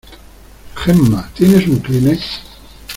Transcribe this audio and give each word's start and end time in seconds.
Gemma, 0.81 1.29
¿tienes 1.35 1.67
un 1.67 1.77
kleenex? 1.77 2.21